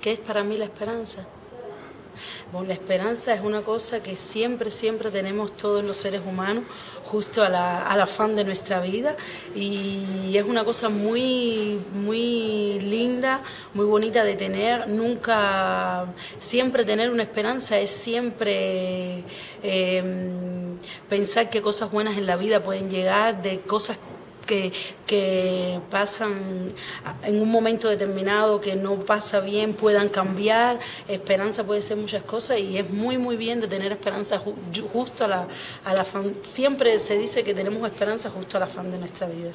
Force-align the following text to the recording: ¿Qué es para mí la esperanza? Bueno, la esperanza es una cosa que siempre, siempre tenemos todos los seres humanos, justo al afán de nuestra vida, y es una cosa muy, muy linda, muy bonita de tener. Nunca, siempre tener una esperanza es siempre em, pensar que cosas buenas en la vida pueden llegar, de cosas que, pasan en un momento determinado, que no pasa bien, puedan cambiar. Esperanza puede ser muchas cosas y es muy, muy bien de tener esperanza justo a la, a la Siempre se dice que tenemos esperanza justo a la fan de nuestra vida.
¿Qué 0.00 0.12
es 0.12 0.18
para 0.18 0.42
mí 0.42 0.56
la 0.56 0.64
esperanza? 0.64 1.26
Bueno, 2.52 2.68
la 2.68 2.74
esperanza 2.74 3.34
es 3.34 3.42
una 3.42 3.60
cosa 3.60 4.02
que 4.02 4.16
siempre, 4.16 4.70
siempre 4.70 5.10
tenemos 5.10 5.54
todos 5.56 5.84
los 5.84 5.96
seres 5.96 6.22
humanos, 6.26 6.64
justo 7.04 7.42
al 7.42 7.54
afán 7.54 8.34
de 8.34 8.44
nuestra 8.44 8.80
vida, 8.80 9.16
y 9.54 10.36
es 10.36 10.44
una 10.44 10.64
cosa 10.64 10.88
muy, 10.88 11.78
muy 11.92 12.80
linda, 12.80 13.42
muy 13.74 13.84
bonita 13.84 14.24
de 14.24 14.36
tener. 14.36 14.88
Nunca, 14.88 16.06
siempre 16.38 16.84
tener 16.86 17.10
una 17.10 17.22
esperanza 17.22 17.78
es 17.78 17.90
siempre 17.90 19.22
em, 19.62 20.78
pensar 21.10 21.50
que 21.50 21.60
cosas 21.60 21.90
buenas 21.90 22.16
en 22.16 22.24
la 22.24 22.36
vida 22.36 22.62
pueden 22.62 22.88
llegar, 22.88 23.42
de 23.42 23.60
cosas 23.60 23.98
que, 25.06 25.80
pasan 25.90 26.72
en 27.22 27.40
un 27.40 27.50
momento 27.50 27.88
determinado, 27.88 28.60
que 28.60 28.76
no 28.76 28.96
pasa 29.00 29.40
bien, 29.40 29.74
puedan 29.74 30.08
cambiar. 30.08 30.78
Esperanza 31.08 31.64
puede 31.64 31.82
ser 31.82 31.96
muchas 31.96 32.22
cosas 32.22 32.58
y 32.58 32.78
es 32.78 32.88
muy, 32.90 33.18
muy 33.18 33.36
bien 33.36 33.60
de 33.60 33.68
tener 33.68 33.92
esperanza 33.92 34.40
justo 34.92 35.24
a 35.24 35.28
la, 35.28 35.48
a 35.84 35.94
la 35.94 36.04
Siempre 36.42 36.98
se 36.98 37.16
dice 37.16 37.44
que 37.44 37.54
tenemos 37.54 37.86
esperanza 37.88 38.30
justo 38.30 38.56
a 38.56 38.60
la 38.60 38.66
fan 38.66 38.90
de 38.90 38.98
nuestra 38.98 39.26
vida. 39.26 39.48